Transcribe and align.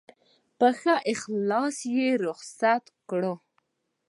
په 0.57 0.67
ښه 0.79 0.95
اخلاص 1.13 1.75
یې 1.95 2.07
رخصت 2.25 2.83
کړو. 3.09 3.33